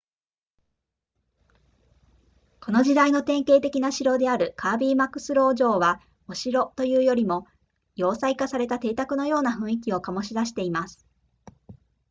[2.59, 7.45] この時代の典型的な城であるカービーマクスロー城はお城というよりも
[7.95, 11.05] 要塞化された邸宅のような雰囲気を醸し出しています